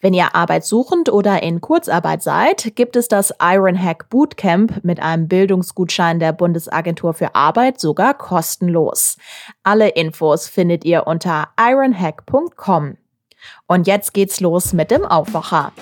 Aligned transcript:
Wenn 0.00 0.14
ihr 0.14 0.34
arbeitssuchend 0.34 1.08
oder 1.08 1.42
in 1.42 1.60
Kurzarbeit 1.60 2.22
seid, 2.22 2.76
gibt 2.76 2.94
es 2.94 3.08
das 3.08 3.34
Ironhack 3.40 4.08
Bootcamp 4.10 4.84
mit 4.84 5.00
einem 5.00 5.26
Bildungsgutschein 5.26 6.20
der 6.20 6.32
Bundesagentur 6.32 7.14
für 7.14 7.34
Arbeit 7.34 7.80
sogar 7.80 8.14
kostenlos. 8.14 9.16
Alle 9.64 9.88
Infos 9.88 10.46
findet 10.46 10.84
ihr 10.84 11.06
unter 11.08 11.48
ironhack.com. 11.58 12.96
Und 13.66 13.86
jetzt 13.86 14.14
geht's 14.14 14.40
los 14.40 14.72
mit 14.72 14.90
dem 14.90 15.04
Aufwacher 15.04 15.72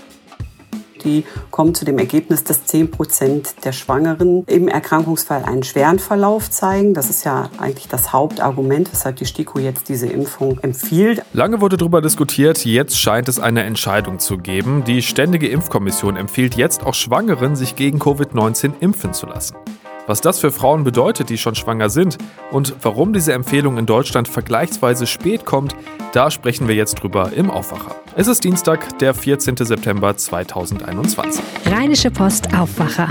die 1.06 1.24
kommen 1.50 1.74
zu 1.74 1.84
dem 1.84 1.98
Ergebnis, 1.98 2.44
dass 2.44 2.66
10 2.66 2.90
Prozent 2.90 3.64
der 3.64 3.72
Schwangeren 3.72 4.44
im 4.46 4.68
Erkrankungsfall 4.68 5.44
einen 5.44 5.62
schweren 5.62 5.98
Verlauf 5.98 6.50
zeigen. 6.50 6.92
Das 6.92 7.08
ist 7.08 7.24
ja 7.24 7.48
eigentlich 7.58 7.88
das 7.88 8.12
Hauptargument, 8.12 8.92
weshalb 8.92 9.16
die 9.16 9.26
STIKO 9.26 9.60
jetzt 9.60 9.88
diese 9.88 10.06
Impfung 10.06 10.58
empfiehlt. 10.60 11.22
Lange 11.32 11.60
wurde 11.60 11.76
darüber 11.76 12.02
diskutiert, 12.02 12.64
jetzt 12.64 12.98
scheint 13.00 13.28
es 13.28 13.38
eine 13.38 13.62
Entscheidung 13.62 14.18
zu 14.18 14.36
geben. 14.36 14.84
Die 14.84 15.02
Ständige 15.02 15.48
Impfkommission 15.48 16.16
empfiehlt 16.16 16.56
jetzt 16.56 16.84
auch 16.84 16.94
Schwangeren, 16.94 17.56
sich 17.56 17.76
gegen 17.76 17.98
Covid-19 17.98 18.72
impfen 18.80 19.12
zu 19.14 19.26
lassen. 19.26 19.56
Was 20.06 20.20
das 20.20 20.38
für 20.38 20.52
Frauen 20.52 20.84
bedeutet, 20.84 21.30
die 21.30 21.38
schon 21.38 21.56
schwanger 21.56 21.90
sind 21.90 22.16
und 22.52 22.76
warum 22.82 23.12
diese 23.12 23.32
Empfehlung 23.32 23.76
in 23.76 23.86
Deutschland 23.86 24.28
vergleichsweise 24.28 25.06
spät 25.06 25.44
kommt, 25.44 25.74
da 26.12 26.30
sprechen 26.30 26.68
wir 26.68 26.76
jetzt 26.76 27.02
drüber 27.02 27.32
im 27.32 27.50
Aufwacher. 27.50 27.96
Es 28.14 28.28
ist 28.28 28.44
Dienstag, 28.44 28.98
der 29.00 29.14
14. 29.14 29.56
September 29.56 30.16
2021. 30.16 31.42
Rheinische 31.66 32.10
Post 32.10 32.54
Aufwacher. 32.56 33.08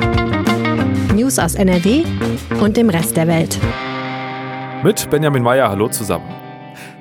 News 1.14 1.38
aus 1.38 1.56
NRW 1.56 2.04
und 2.62 2.78
dem 2.78 2.90
Rest 2.90 3.18
der 3.18 3.28
Welt. 3.28 3.60
Mit 4.84 5.10
Benjamin 5.10 5.44
Meyer, 5.44 5.70
hallo 5.70 5.90
zusammen. 5.90 6.45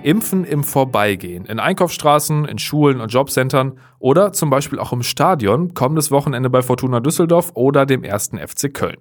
Impfen 0.04 0.44
im 0.44 0.64
Vorbeigehen, 0.64 1.46
in 1.46 1.58
Einkaufsstraßen, 1.58 2.44
in 2.44 2.58
Schulen 2.58 3.00
und 3.00 3.08
Jobcentern 3.08 3.78
oder 3.98 4.34
zum 4.34 4.50
Beispiel 4.50 4.78
auch 4.78 4.92
im 4.92 5.02
Stadion, 5.02 5.72
kommendes 5.72 6.10
Wochenende 6.10 6.50
bei 6.50 6.60
Fortuna 6.60 7.00
Düsseldorf 7.00 7.52
oder 7.54 7.86
dem 7.86 8.04
ersten 8.04 8.38
FC 8.38 8.72
Köln. 8.72 8.98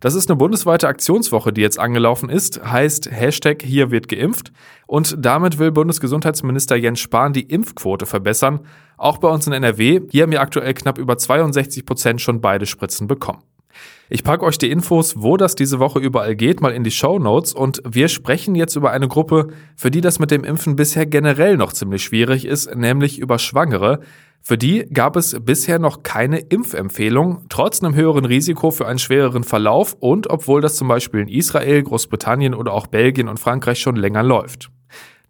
Das 0.00 0.14
ist 0.14 0.30
eine 0.30 0.36
bundesweite 0.36 0.88
Aktionswoche, 0.88 1.52
die 1.52 1.60
jetzt 1.60 1.78
angelaufen 1.78 2.30
ist, 2.30 2.64
heißt 2.64 3.10
Hashtag 3.12 3.62
hier 3.62 3.90
wird 3.90 4.08
geimpft 4.08 4.50
und 4.86 5.16
damit 5.18 5.58
will 5.58 5.72
Bundesgesundheitsminister 5.72 6.76
Jens 6.76 7.00
Spahn 7.00 7.34
die 7.34 7.42
Impfquote 7.42 8.06
verbessern. 8.06 8.60
Auch 8.96 9.18
bei 9.18 9.28
uns 9.28 9.46
in 9.46 9.52
NRW, 9.52 10.00
hier 10.10 10.22
haben 10.22 10.32
wir 10.32 10.40
aktuell 10.40 10.72
knapp 10.72 10.96
über 10.96 11.18
62 11.18 11.84
Prozent 11.84 12.22
schon 12.22 12.40
beide 12.40 12.64
Spritzen 12.64 13.06
bekommen. 13.06 13.42
Ich 14.08 14.22
packe 14.22 14.44
euch 14.44 14.56
die 14.56 14.70
Infos, 14.70 15.14
wo 15.16 15.36
das 15.36 15.56
diese 15.56 15.80
Woche 15.80 15.98
überall 15.98 16.36
geht, 16.36 16.60
mal 16.60 16.72
in 16.72 16.84
die 16.84 16.92
Show 16.92 17.18
Notes 17.18 17.52
und 17.52 17.82
wir 17.84 18.06
sprechen 18.06 18.54
jetzt 18.54 18.76
über 18.76 18.92
eine 18.92 19.08
Gruppe, 19.08 19.48
für 19.74 19.90
die 19.90 20.00
das 20.00 20.20
mit 20.20 20.30
dem 20.30 20.44
Impfen 20.44 20.76
bisher 20.76 21.06
generell 21.06 21.56
noch 21.56 21.72
ziemlich 21.72 22.04
schwierig 22.04 22.44
ist, 22.44 22.72
nämlich 22.72 23.18
über 23.18 23.40
Schwangere. 23.40 23.98
Für 24.40 24.56
die 24.56 24.86
gab 24.92 25.16
es 25.16 25.36
bisher 25.44 25.80
noch 25.80 26.04
keine 26.04 26.38
Impfempfehlung, 26.38 27.46
trotz 27.48 27.82
einem 27.82 27.96
höheren 27.96 28.24
Risiko 28.24 28.70
für 28.70 28.86
einen 28.86 29.00
schwereren 29.00 29.42
Verlauf 29.42 29.96
und 29.98 30.30
obwohl 30.30 30.60
das 30.60 30.76
zum 30.76 30.86
Beispiel 30.86 31.22
in 31.22 31.28
Israel, 31.28 31.82
Großbritannien 31.82 32.54
oder 32.54 32.74
auch 32.74 32.86
Belgien 32.86 33.28
und 33.28 33.40
Frankreich 33.40 33.80
schon 33.80 33.96
länger 33.96 34.22
läuft. 34.22 34.70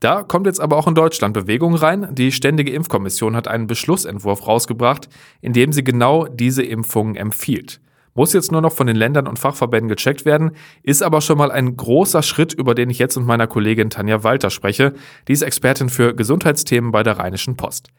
Da 0.00 0.22
kommt 0.22 0.44
jetzt 0.44 0.60
aber 0.60 0.76
auch 0.76 0.86
in 0.86 0.94
Deutschland 0.94 1.32
Bewegung 1.32 1.76
rein. 1.76 2.08
Die 2.12 2.30
Ständige 2.30 2.72
Impfkommission 2.72 3.36
hat 3.36 3.48
einen 3.48 3.66
Beschlussentwurf 3.66 4.46
rausgebracht, 4.46 5.08
in 5.40 5.54
dem 5.54 5.72
sie 5.72 5.82
genau 5.82 6.26
diese 6.26 6.62
Impfungen 6.62 7.16
empfiehlt. 7.16 7.80
Muss 8.16 8.32
jetzt 8.32 8.50
nur 8.50 8.60
noch 8.60 8.72
von 8.72 8.88
den 8.88 8.96
Ländern 8.96 9.28
und 9.28 9.38
Fachverbänden 9.38 9.88
gecheckt 9.88 10.24
werden, 10.24 10.52
ist 10.82 11.02
aber 11.02 11.20
schon 11.20 11.38
mal 11.38 11.52
ein 11.52 11.76
großer 11.76 12.22
Schritt, 12.22 12.52
über 12.52 12.74
den 12.74 12.90
ich 12.90 12.98
jetzt 12.98 13.16
mit 13.16 13.26
meiner 13.26 13.46
Kollegin 13.46 13.90
Tanja 13.90 14.24
Walter 14.24 14.50
spreche. 14.50 14.94
Die 15.28 15.32
ist 15.32 15.42
Expertin 15.42 15.88
für 15.88 16.14
Gesundheitsthemen 16.14 16.90
bei 16.90 17.02
der 17.02 17.18
Rheinischen 17.18 17.56
Post. 17.56 17.90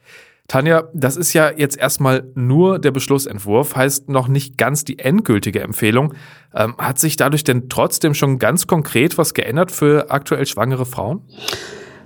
Tanja, 0.48 0.88
das 0.94 1.16
ist 1.16 1.34
ja 1.34 1.52
jetzt 1.54 1.76
erstmal 1.76 2.26
nur 2.34 2.78
der 2.78 2.90
Beschlussentwurf, 2.90 3.76
heißt 3.76 4.08
noch 4.08 4.28
nicht 4.28 4.56
ganz 4.56 4.82
die 4.82 4.98
endgültige 4.98 5.60
Empfehlung. 5.60 6.14
Ähm, 6.54 6.74
hat 6.78 6.98
sich 6.98 7.16
dadurch 7.16 7.44
denn 7.44 7.68
trotzdem 7.68 8.14
schon 8.14 8.38
ganz 8.38 8.66
konkret 8.66 9.18
was 9.18 9.34
geändert 9.34 9.70
für 9.70 10.10
aktuell 10.10 10.46
schwangere 10.46 10.86
Frauen? 10.86 11.20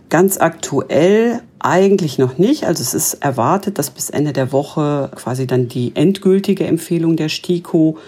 Ganz 0.09 0.39
aktuell 0.39 1.41
eigentlich 1.59 2.19
noch 2.19 2.39
nicht. 2.39 2.65
Also 2.65 2.83
es 2.83 2.95
ist 2.95 3.15
erwartet, 3.23 3.79
dass 3.79 3.91
bis 3.91 4.11
Ende 4.11 4.33
der 4.33 4.53
Woche 4.53 5.11
quasi 5.15 5.47
dann 5.47 5.69
die 5.69 5.93
endgültige 5.95 6.67
Empfehlung 6.67 7.17
der 7.17 7.29
STIKO 7.29 7.99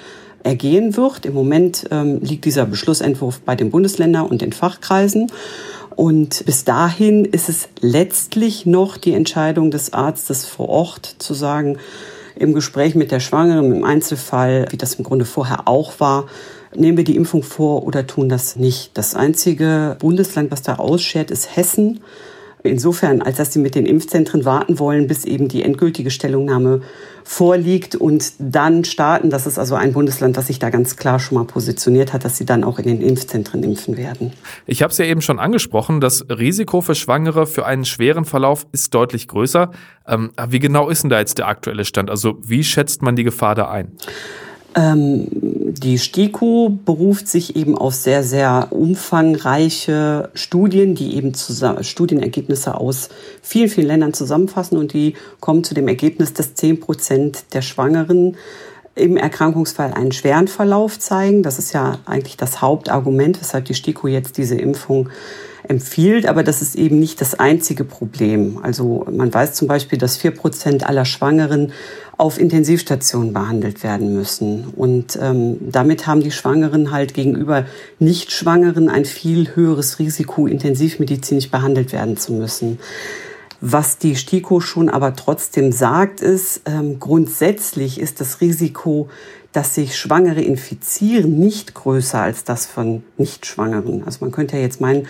ergehen 0.43 0.97
wird. 0.97 1.25
Im 1.25 1.35
Moment 1.35 1.87
ähm, 1.91 2.21
liegt 2.21 2.45
dieser 2.45 2.67
Beschlussentwurf 2.67 3.41
bei 3.41 3.57
den 3.57 3.71
Bundesländern 3.71 4.27
und 4.27 4.43
den 4.43 4.53
Fachkreisen. 4.53 5.33
Und 5.97 6.45
bis 6.45 6.65
dahin 6.65 7.25
ist 7.25 7.49
es 7.49 7.69
letztlich 7.81 8.67
noch 8.67 8.97
die 8.97 9.15
Entscheidung 9.15 9.71
des 9.71 9.93
Arztes 9.93 10.45
vor 10.45 10.69
Ort 10.69 11.17
zu 11.19 11.35
sagen, 11.35 11.79
im 12.37 12.53
Gespräch 12.53 12.95
mit 12.97 13.13
der 13.13 13.21
Schwangeren, 13.21 13.73
im 13.73 13.85
Einzelfall, 13.85 14.67
wie 14.71 14.77
das 14.77 14.95
im 14.95 15.05
Grunde 15.05 15.25
vorher 15.25 15.69
auch 15.69 16.01
war, 16.01 16.27
nehmen 16.77 16.97
wir 16.97 17.05
die 17.05 17.17
Impfung 17.17 17.43
vor 17.43 17.85
oder 17.85 18.07
tun 18.07 18.29
das 18.29 18.57
nicht. 18.57 18.91
Das 18.95 19.15
einzige 19.15 19.97
Bundesland, 19.99 20.51
was 20.51 20.63
da 20.63 20.77
ausschert, 20.77 21.31
ist 21.31 21.57
Hessen. 21.57 22.01
Insofern, 22.67 23.21
als 23.21 23.37
dass 23.37 23.53
sie 23.53 23.59
mit 23.59 23.75
den 23.75 23.85
Impfzentren 23.85 24.47
warten 24.47 24.79
wollen, 24.79 25.07
bis 25.07 25.27
eben 25.27 25.49
die 25.49 25.63
endgültige 25.63 26.11
Stellungnahme 26.11 26.81
vorliegt 27.23 27.95
und 27.95 28.33
dann 28.39 28.85
starten. 28.85 29.29
Das 29.29 29.47
ist 29.47 29.59
also 29.59 29.75
ein 29.75 29.93
Bundesland, 29.93 30.39
das 30.39 30.47
sich 30.47 30.61
da 30.61 30.71
ganz 30.71 30.97
klar 30.97 31.19
schon 31.21 31.37
mal 31.37 31.45
positioniert 31.45 32.15
hat, 32.15 32.25
dass 32.25 32.39
sie 32.39 32.47
dann 32.47 32.65
auch 32.65 32.79
in 32.79 32.87
den 32.87 33.03
Impfzentren 33.03 33.63
impfen 33.63 33.99
werden. 33.99 34.33
Ich 34.67 34.83
habe 34.83 34.93
es 34.93 34.97
ja 34.97 35.05
eben 35.05 35.21
schon 35.21 35.39
angesprochen, 35.39 36.01
das 36.01 36.25
Risiko 36.31 36.81
für 36.81 36.95
Schwangere 36.95 37.47
für 37.47 37.67
einen 37.67 37.85
schweren 37.85 38.25
Verlauf 38.25 38.67
ist 38.73 38.95
deutlich 38.95 39.29
größer. 39.29 39.71
Ähm, 40.09 40.31
wie 40.49 40.59
genau 40.59 40.89
ist 40.89 41.03
denn 41.03 41.11
da 41.11 41.19
jetzt 41.19 41.37
der 41.37 41.49
aktuelle 41.49 41.85
Stand? 41.85 42.09
Also 42.09 42.39
wie 42.43 42.65
schätzt 42.65 43.03
man 43.03 43.15
die 43.15 43.25
Gefahr 43.25 43.55
da 43.55 43.71
ein? 43.71 43.93
Ähm, 44.75 45.29
die 45.31 45.99
STIKO 45.99 46.79
beruft 46.85 47.29
sich 47.29 47.57
eben 47.57 47.77
auf 47.77 47.95
sehr, 47.95 48.23
sehr 48.23 48.69
umfangreiche 48.71 50.31
Studien, 50.35 50.95
die 50.95 51.17
eben 51.17 51.35
zusammen, 51.35 51.85
Studienergebnisse 51.85 52.77
aus 52.77 53.09
vielen, 53.43 53.69
vielen 53.69 53.89
Ländern 53.89 54.15
zusammenfassen. 54.15 54.79
Und 54.79 54.93
die 54.93 55.15
kommen 55.41 55.65
zu 55.65 55.75
dem 55.75 55.89
Ergebnis, 55.89 56.33
dass 56.33 56.55
10 56.55 56.81
Prozent 56.81 57.45
der 57.55 57.63
Schwangeren 57.63 58.37
im 58.95 59.17
Erkrankungsfall 59.17 59.93
einen 59.93 60.13
schweren 60.13 60.49
Verlauf 60.49 60.99
zeigen. 60.99 61.43
Das 61.43 61.59
ist 61.59 61.73
ja 61.73 61.99
eigentlich 62.07 62.37
das 62.37 62.61
Hauptargument, 62.61 63.41
weshalb 63.41 63.65
die 63.65 63.75
STIKO 63.75 64.09
jetzt 64.09 64.39
diese 64.39 64.55
Impfung 64.55 65.09
empfiehlt, 65.69 66.27
aber 66.27 66.43
das 66.43 66.63
ist 66.63 66.75
eben 66.75 66.99
nicht 66.99 67.21
das 67.21 67.39
einzige 67.39 67.85
Problem. 67.85 68.59
Also 68.63 69.07
man 69.11 69.33
weiß 69.33 69.55
zum 69.55 69.67
Beispiel, 69.67 69.99
dass 69.99 70.17
vier 70.17 70.31
Prozent 70.31 70.87
aller 70.87 71.05
Schwangeren 71.05 71.73
auf 72.17 72.39
Intensivstationen 72.39 73.33
behandelt 73.33 73.83
werden 73.83 74.15
müssen. 74.15 74.67
Und 74.77 75.19
ähm, 75.21 75.57
damit 75.61 76.07
haben 76.07 76.21
die 76.21 76.31
Schwangeren 76.31 76.91
halt 76.91 77.15
gegenüber 77.15 77.65
Nicht-Schwangeren 77.99 78.89
ein 78.89 79.05
viel 79.05 79.57
höheres 79.57 79.99
Risiko, 79.99 80.47
intensivmedizinisch 80.47 81.51
behandelt 81.51 81.93
werden 81.93 82.17
zu 82.17 82.35
müssen. 82.35 82.79
Was 83.67 83.97
die 83.97 84.15
STIKO 84.15 84.61
schon 84.61 84.91
aber 84.91 85.17
trotzdem 85.17 85.73
sagt, 85.73 86.21
ist, 86.21 86.61
ähm, 86.67 87.01
grundsätzlich 87.01 87.99
ist 87.99 88.21
das 88.21 88.43
Risiko 88.43 89.09
dass 89.55 89.77
sich 89.77 89.97
Schwangere 89.97 90.41
infizieren, 90.41 91.39
nicht 91.39 91.75
größer 91.75 92.21
als 92.21 92.43
das 92.43 92.67
von 92.67 93.05
Nichtschwangeren. 93.19 94.03
Also 94.05 94.19
man 94.23 94.33
könnte 94.33 94.57
ja 94.57 94.63
jetzt 94.63 94.81
meinen, 94.81 95.03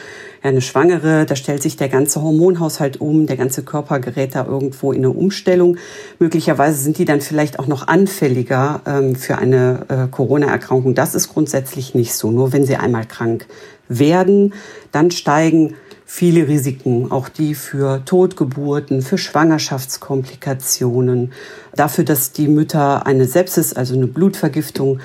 ja, 0.43 0.51
eine 0.51 0.61
Schwangere, 0.61 1.25
da 1.25 1.35
stellt 1.35 1.63
sich 1.63 1.79
der 1.79 1.89
ganze 1.89 2.21
Hormonhaushalt 2.21 3.01
um, 3.01 3.27
der 3.27 3.39
ganze 3.39 3.63
Körper 3.63 4.01
gerät 4.01 4.35
da 4.35 4.45
irgendwo 4.45 4.93
in 4.93 4.99
eine 4.99 5.11
Umstellung. 5.13 5.79
Möglicherweise 6.19 6.79
sind 6.79 6.99
die 6.99 7.07
dann 7.07 7.23
vielleicht 7.23 7.59
auch 7.59 7.69
noch 7.69 7.89
anfälliger 7.89 8.83
ähm, 8.85 9.17
für 9.17 9.39
eine 9.39 9.87
äh, 9.89 10.09
Corona-Erkrankung. 10.11 10.95
Das 10.95 11.15
ist 11.15 11.31
grundsätzlich 11.31 11.95
nicht 11.95 12.13
so. 12.13 12.31
Nur 12.31 12.53
wenn 12.53 12.67
sie 12.67 12.77
einmal 12.77 13.07
krank 13.07 13.47
werden, 13.89 14.53
dann 14.93 15.11
steigen 15.11 15.75
viele 16.07 16.49
Risiken, 16.49 17.11
auch 17.11 17.29
die 17.29 17.55
für 17.55 18.03
Totgeburten, 18.05 19.03
für 19.03 19.19
Schwangerschaftskomplikationen, 19.19 21.33
dafür, 21.75 22.05
dass 22.05 22.31
die 22.33 22.49
Mütter 22.49 23.07
eine 23.07 23.27
Sepsis, 23.27 23.73
also 23.73 23.95
eine 23.95 24.07
Blutvergiftung 24.07 25.01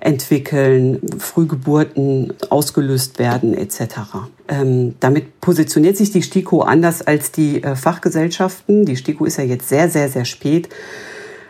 entwickeln, 0.00 1.00
Frühgeburten 1.18 2.32
ausgelöst 2.50 3.18
werden 3.18 3.54
etc. 3.54 3.94
Ähm, 4.48 4.94
damit 5.00 5.40
positioniert 5.40 5.96
sich 5.96 6.12
die 6.12 6.22
STIKO 6.22 6.60
anders 6.60 7.02
als 7.02 7.32
die 7.32 7.62
äh, 7.62 7.74
Fachgesellschaften. 7.74 8.84
Die 8.84 8.96
STIKO 8.96 9.24
ist 9.24 9.38
ja 9.38 9.44
jetzt 9.44 9.68
sehr, 9.68 9.88
sehr, 9.88 10.10
sehr 10.10 10.26
spät 10.26 10.68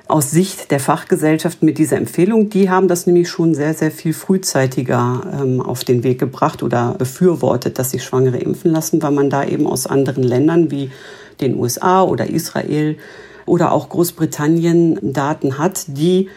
aus 0.06 0.30
Sicht 0.30 0.70
der 0.70 0.80
Fachgesellschaft 0.80 1.62
mit 1.62 1.78
dieser 1.78 1.96
Empfehlung. 1.96 2.50
Die 2.50 2.68
haben 2.68 2.88
das 2.88 3.06
nämlich 3.06 3.28
schon 3.28 3.54
sehr, 3.54 3.72
sehr 3.72 3.90
viel 3.90 4.12
frühzeitiger 4.12 5.22
ähm, 5.40 5.62
auf 5.62 5.84
den 5.84 6.02
Weg 6.02 6.18
gebracht 6.18 6.62
oder 6.62 6.94
befürwortet, 6.98 7.78
dass 7.78 7.92
sich 7.92 8.04
Schwangere 8.04 8.38
impfen 8.38 8.70
lassen, 8.70 9.02
weil 9.02 9.12
man 9.12 9.30
da 9.30 9.44
eben 9.44 9.66
aus 9.66 9.86
anderen 9.86 10.22
Ländern 10.22 10.70
wie 10.70 10.90
den 11.40 11.56
USA 11.56 12.02
oder 12.02 12.28
Israel 12.28 12.96
oder 13.46 13.72
auch 13.72 13.88
Großbritannien 13.88 15.12
Daten 15.12 15.58
hat, 15.58 15.84
die 15.88 16.28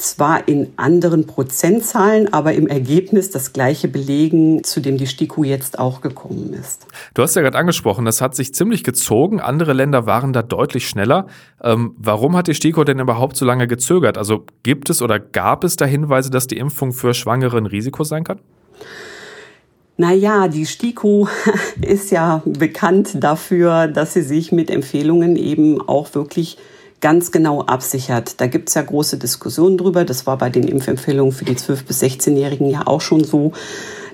zwar 0.00 0.48
in 0.48 0.72
anderen 0.76 1.26
Prozentzahlen, 1.26 2.32
aber 2.32 2.54
im 2.54 2.66
Ergebnis 2.66 3.30
das 3.30 3.52
gleiche 3.52 3.88
belegen, 3.88 4.64
zu 4.64 4.80
dem 4.80 4.96
die 4.96 5.06
STIKO 5.06 5.44
jetzt 5.44 5.78
auch 5.78 6.00
gekommen 6.00 6.52
ist. 6.52 6.86
Du 7.14 7.22
hast 7.22 7.36
ja 7.36 7.42
gerade 7.42 7.58
angesprochen, 7.58 8.04
das 8.04 8.20
hat 8.20 8.34
sich 8.34 8.54
ziemlich 8.54 8.84
gezogen. 8.84 9.40
Andere 9.40 9.72
Länder 9.72 10.06
waren 10.06 10.32
da 10.32 10.42
deutlich 10.42 10.88
schneller. 10.88 11.26
Ähm, 11.62 11.94
warum 11.98 12.36
hat 12.36 12.48
die 12.48 12.54
STIKO 12.54 12.84
denn 12.84 12.98
überhaupt 12.98 13.36
so 13.36 13.44
lange 13.44 13.66
gezögert? 13.66 14.18
Also 14.18 14.44
gibt 14.62 14.90
es 14.90 15.02
oder 15.02 15.18
gab 15.18 15.64
es 15.64 15.76
da 15.76 15.84
Hinweise, 15.84 16.30
dass 16.30 16.46
die 16.46 16.58
Impfung 16.58 16.92
für 16.92 17.14
Schwangere 17.14 17.58
ein 17.58 17.66
Risiko 17.66 18.04
sein 18.04 18.24
kann? 18.24 18.40
Naja, 19.96 20.48
die 20.48 20.64
STIKO 20.64 21.28
ist 21.82 22.10
ja 22.10 22.42
bekannt 22.46 23.22
dafür, 23.22 23.86
dass 23.86 24.14
sie 24.14 24.22
sich 24.22 24.50
mit 24.50 24.70
Empfehlungen 24.70 25.36
eben 25.36 25.80
auch 25.80 26.14
wirklich 26.14 26.56
ganz 27.00 27.32
genau 27.32 27.62
absichert. 27.62 28.40
Da 28.40 28.46
gibt's 28.46 28.74
ja 28.74 28.82
große 28.82 29.18
Diskussionen 29.18 29.78
drüber. 29.78 30.04
Das 30.04 30.26
war 30.26 30.38
bei 30.38 30.50
den 30.50 30.64
Impfempfehlungen 30.68 31.32
für 31.32 31.44
die 31.44 31.56
12- 31.56 31.84
bis 31.86 32.02
16-Jährigen 32.02 32.68
ja 32.68 32.86
auch 32.86 33.00
schon 33.00 33.24
so, 33.24 33.52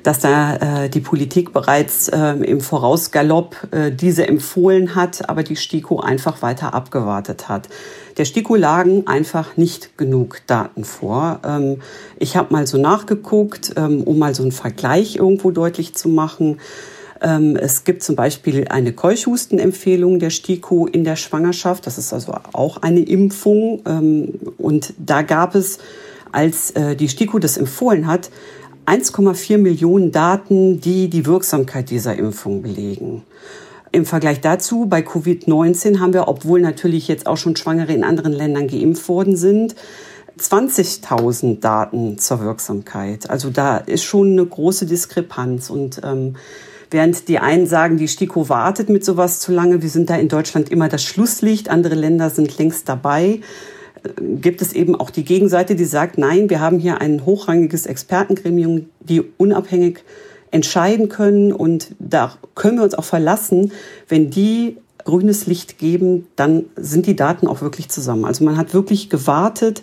dass 0.07 0.21
da 0.21 0.85
äh, 0.85 0.89
die 0.89 1.01
Politik 1.01 1.53
bereits 1.53 2.09
äh, 2.09 2.35
im 2.35 2.61
Vorausgalopp 2.61 3.69
äh, 3.73 3.91
diese 3.91 4.29
empfohlen 4.29 4.95
hat, 4.95 5.29
aber 5.29 5.43
die 5.43 5.57
STIKO 5.57 5.99
einfach 5.99 6.43
weiter 6.43 6.75
abgewartet 6.75 7.49
hat. 7.49 7.69
Der 8.17 8.25
STIKO 8.25 8.55
lagen 8.55 9.09
einfach 9.09 9.57
nicht 9.57 9.99
genug 9.99 10.43
Daten 10.47 10.85
vor. 10.85 11.41
Ähm, 11.45 11.83
ich 12.19 12.37
habe 12.37 12.53
mal 12.53 12.69
so 12.69 12.79
nachgeguckt, 12.79 13.73
ähm, 13.77 14.05
um 14.05 14.19
mal 14.19 14.33
so 14.33 14.45
einen 14.45 14.53
Vergleich 14.53 15.17
irgendwo 15.17 15.51
deutlich 15.51 15.95
zu 15.95 16.09
machen. 16.09 16.59
Ähm, 17.21 17.57
es 17.57 17.85
gibt 17.85 18.03
zum 18.03 18.17
Beispiel 18.17 18.67
eine 18.69 18.93
Keuchhustenempfehlung 18.93 20.19
der 20.19 20.31
STIKO 20.31 20.87
in 20.87 21.05
der 21.05 21.17
Schwangerschaft. 21.17 21.87
Das 21.87 21.99
ist 21.99 22.13
also 22.13 22.35
auch 22.53 22.83
eine 22.83 23.01
Impfung. 23.01 23.83
Ähm, 23.87 24.35
und 24.59 24.95
da 24.99 25.23
gab 25.23 25.55
es, 25.55 25.79
als 26.33 26.73
äh, 26.73 26.97
die 26.97 27.09
STIKO 27.09 27.39
das 27.39 27.57
empfohlen 27.57 28.07
hat, 28.07 28.31
1,4 28.87 29.59
Millionen 29.59 30.13
Daten, 30.13 30.81
die 30.81 31.09
die 31.09 31.27
Wirksamkeit 31.27 31.91
dieser 31.91 32.17
Impfung 32.17 32.63
belegen. 32.63 33.25
Im 33.91 34.05
Vergleich 34.05 34.41
dazu, 34.41 34.87
bei 34.87 35.01
Covid-19 35.01 36.01
haben 36.01 36.13
wir, 36.13 36.29
obwohl 36.29 36.61
natürlich 36.61 37.09
jetzt 37.09 37.27
auch 37.27 37.37
schon 37.37 37.57
Schwangere 37.57 37.93
in 37.93 38.05
anderen 38.05 38.33
Ländern 38.33 38.69
geimpft 38.69 39.09
worden 39.09 39.37
sind, 39.37 39.75
20.000 40.39 41.61
Daten 41.61 42.19
zur 42.19 42.41
Wirksamkeit. 42.41 43.31
Also 43.31 43.51
da 43.51 43.79
ist 43.79 44.05
schon 44.05 44.33
eine 44.33 44.45
große 44.45 44.87
Diskrepanz. 44.87 45.71
Und 45.71 46.01
ähm, 46.05 46.37
Während 46.91 47.29
die 47.29 47.39
einen 47.39 47.67
sagen, 47.67 47.97
die 47.97 48.09
STIKO 48.09 48.49
wartet 48.49 48.89
mit 48.89 49.05
sowas 49.05 49.41
zu 49.41 49.53
lange, 49.53 49.83
wir 49.83 49.89
sind 49.89 50.11
da 50.11 50.17
in 50.17 50.29
Deutschland 50.29 50.71
immer 50.71 50.89
das 50.89 51.03
Schlusslicht, 51.03 51.69
andere 51.69 51.95
Länder 51.95 52.31
sind 52.31 52.59
längst 52.59 52.89
dabei, 52.89 53.41
äh, 54.03 54.23
gibt 54.41 54.63
es 54.63 54.73
eben 54.73 54.95
auch 54.95 55.11
die 55.11 55.25
Gegenseite, 55.25 55.75
die 55.75 55.85
sagt, 55.85 56.19
nein, 56.19 56.51
wir 56.51 56.61
haben 56.61 56.79
hier 56.79 57.01
ein 57.01 57.25
hochrangiges 57.25 57.87
Expertengremium, 57.87 58.87
die 59.01 59.23
unabhängig 59.37 60.01
entscheiden 60.51 61.09
können 61.09 61.53
und 61.53 61.95
da 61.99 62.35
können 62.55 62.79
wir 62.79 62.85
uns 62.85 62.95
auch 62.95 63.05
verlassen, 63.05 63.73
wenn 64.09 64.31
die 64.31 64.77
grünes 65.05 65.47
Licht 65.47 65.79
geben, 65.79 66.27
dann 66.37 66.65
sind 66.77 67.07
die 67.07 67.17
Daten 67.17 67.47
auch 67.47 67.63
wirklich 67.63 67.89
zusammen. 67.89 68.25
Also 68.25 68.45
man 68.45 68.57
hat 68.57 68.75
wirklich 68.75 69.09
gewartet, 69.09 69.83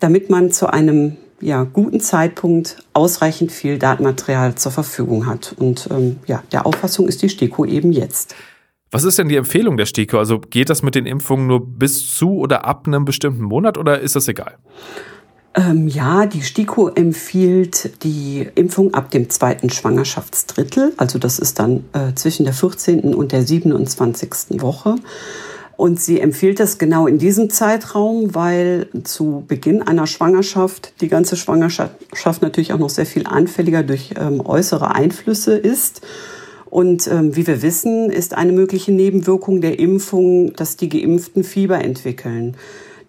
damit 0.00 0.30
man 0.30 0.50
zu 0.50 0.66
einem 0.66 1.16
ja, 1.42 1.64
guten 1.64 2.00
Zeitpunkt 2.00 2.78
ausreichend 2.92 3.52
viel 3.52 3.78
Datenmaterial 3.78 4.54
zur 4.54 4.72
Verfügung 4.72 5.26
hat. 5.26 5.54
Und 5.58 5.88
ähm, 5.90 6.20
ja, 6.26 6.42
der 6.52 6.64
Auffassung 6.64 7.08
ist 7.08 7.20
die 7.22 7.28
STIKO 7.28 7.64
eben 7.64 7.92
jetzt. 7.92 8.34
Was 8.90 9.04
ist 9.04 9.18
denn 9.18 9.28
die 9.28 9.36
Empfehlung 9.36 9.76
der 9.76 9.86
STIKO? 9.86 10.18
Also 10.18 10.38
geht 10.38 10.70
das 10.70 10.82
mit 10.82 10.94
den 10.94 11.06
Impfungen 11.06 11.46
nur 11.46 11.66
bis 11.66 12.14
zu 12.14 12.38
oder 12.38 12.64
ab 12.64 12.86
einem 12.86 13.04
bestimmten 13.04 13.42
Monat 13.42 13.76
oder 13.76 14.00
ist 14.00 14.16
das 14.16 14.28
egal? 14.28 14.58
Ähm, 15.54 15.88
ja, 15.88 16.26
die 16.26 16.42
STIKO 16.42 16.88
empfiehlt 16.88 18.04
die 18.04 18.48
Impfung 18.54 18.94
ab 18.94 19.10
dem 19.10 19.28
zweiten 19.28 19.68
Schwangerschaftsdrittel. 19.68 20.94
Also 20.96 21.18
das 21.18 21.38
ist 21.38 21.58
dann 21.58 21.84
äh, 21.92 22.14
zwischen 22.14 22.44
der 22.44 22.54
14. 22.54 23.14
und 23.14 23.32
der 23.32 23.42
27. 23.42 24.62
Woche. 24.62 24.96
Und 25.82 26.00
sie 26.00 26.20
empfiehlt 26.20 26.60
das 26.60 26.78
genau 26.78 27.08
in 27.08 27.18
diesem 27.18 27.50
Zeitraum, 27.50 28.36
weil 28.36 28.86
zu 29.02 29.42
Beginn 29.48 29.82
einer 29.82 30.06
Schwangerschaft 30.06 30.92
die 31.00 31.08
ganze 31.08 31.36
Schwangerschaft 31.36 32.40
natürlich 32.40 32.72
auch 32.72 32.78
noch 32.78 32.88
sehr 32.88 33.04
viel 33.04 33.26
anfälliger 33.26 33.82
durch 33.82 34.14
ähm, 34.16 34.40
äußere 34.46 34.94
Einflüsse 34.94 35.56
ist. 35.56 36.02
Und 36.66 37.08
ähm, 37.08 37.34
wie 37.34 37.48
wir 37.48 37.62
wissen, 37.62 38.10
ist 38.10 38.34
eine 38.34 38.52
mögliche 38.52 38.92
Nebenwirkung 38.92 39.60
der 39.60 39.80
Impfung, 39.80 40.52
dass 40.52 40.76
die 40.76 40.88
Geimpften 40.88 41.42
Fieber 41.42 41.82
entwickeln. 41.82 42.56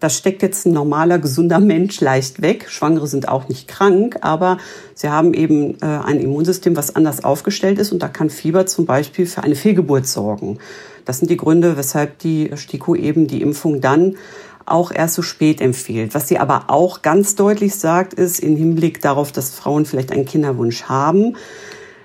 Das 0.03 0.17
steckt 0.17 0.41
jetzt 0.41 0.65
ein 0.65 0.73
normaler, 0.73 1.17
gesunder 1.17 1.59
Mensch 1.59 2.01
leicht 2.01 2.41
weg. 2.41 2.65
Schwangere 2.67 3.07
sind 3.07 3.29
auch 3.29 3.47
nicht 3.47 3.69
krank, 3.69 4.17
aber 4.19 4.57
sie 4.95 5.07
haben 5.07 5.33
eben 5.33 5.75
äh, 5.75 5.85
ein 5.85 6.19
Immunsystem, 6.19 6.75
was 6.75 6.97
anders 6.97 7.23
aufgestellt 7.23 7.79
ist 7.79 7.93
und 7.93 8.03
da 8.03 8.09
kann 8.09 8.29
Fieber 8.29 8.65
zum 8.65 8.85
Beispiel 8.85 9.25
für 9.25 9.43
eine 9.43 9.55
Fehlgeburt 9.55 10.05
sorgen. 10.05 10.59
Das 11.05 11.19
sind 11.19 11.31
die 11.31 11.37
Gründe, 11.37 11.77
weshalb 11.77 12.19
die 12.19 12.51
STIKO 12.53 12.95
eben 12.95 13.27
die 13.27 13.41
Impfung 13.41 13.79
dann 13.79 14.17
auch 14.65 14.91
erst 14.91 15.15
so 15.15 15.21
spät 15.21 15.61
empfiehlt. 15.61 16.13
Was 16.13 16.27
sie 16.27 16.37
aber 16.37 16.65
auch 16.67 17.01
ganz 17.01 17.35
deutlich 17.35 17.75
sagt, 17.75 18.13
ist 18.13 18.41
im 18.41 18.57
Hinblick 18.57 18.99
darauf, 18.99 19.31
dass 19.31 19.51
Frauen 19.51 19.85
vielleicht 19.85 20.11
einen 20.11 20.25
Kinderwunsch 20.25 20.83
haben, 20.83 21.37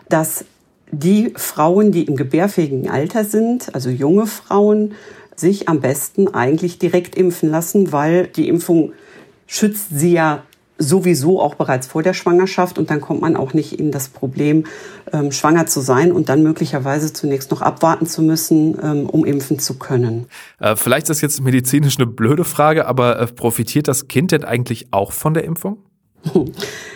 dass 0.09 0.44
die 0.93 1.33
Frauen, 1.35 1.91
die 1.91 2.05
im 2.05 2.15
gebärfähigen 2.15 2.89
Alter 2.89 3.25
sind, 3.25 3.75
also 3.75 3.91
junge 3.91 4.27
Frauen, 4.27 4.94
sich 5.40 5.69
am 5.69 5.81
besten 5.81 6.29
eigentlich 6.29 6.79
direkt 6.79 7.14
impfen 7.17 7.50
lassen, 7.50 7.93
weil 7.93 8.26
die 8.26 8.49
Impfung 8.49 8.93
schützt 9.46 9.88
sie 9.90 10.12
ja 10.12 10.43
sowieso 10.79 11.40
auch 11.40 11.56
bereits 11.56 11.88
vor 11.88 12.02
der 12.02 12.14
Schwangerschaft 12.14 12.79
und 12.79 12.90
dann 12.90 13.00
kommt 13.00 13.20
man 13.20 13.37
auch 13.37 13.52
nicht 13.52 13.79
in 13.79 13.90
das 13.90 14.08
Problem, 14.08 14.64
ähm, 15.12 15.32
schwanger 15.32 15.67
zu 15.67 15.81
sein 15.81 16.12
und 16.12 16.29
dann 16.29 16.43
möglicherweise 16.43 17.12
zunächst 17.12 17.50
noch 17.50 17.62
abwarten 17.62 18.06
zu 18.06 18.23
müssen, 18.23 18.79
ähm, 18.81 19.06
um 19.11 19.25
impfen 19.25 19.58
zu 19.58 19.79
können. 19.79 20.26
Äh, 20.61 20.76
vielleicht 20.76 21.05
ist 21.05 21.17
das 21.17 21.20
jetzt 21.20 21.43
medizinisch 21.43 21.99
eine 21.99 22.06
blöde 22.06 22.44
Frage, 22.44 22.87
aber 22.87 23.19
äh, 23.19 23.26
profitiert 23.26 23.88
das 23.88 24.06
Kind 24.06 24.31
denn 24.31 24.44
eigentlich 24.44 24.88
auch 24.93 25.11
von 25.11 25.34
der 25.34 25.44
Impfung? 25.44 25.79